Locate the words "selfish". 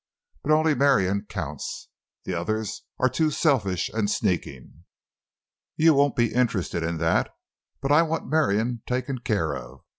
3.29-3.87